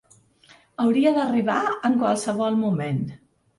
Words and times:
Hauria 0.83 1.11
d’arribar 1.19 1.59
en 1.91 2.01
qualsevol 2.01 2.61
moment. 2.65 3.07